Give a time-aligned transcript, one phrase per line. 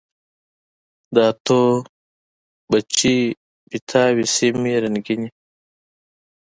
[1.13, 1.61] د اتو،
[2.69, 3.17] بچي،
[3.69, 5.29] پیتاو سیمي رنګیني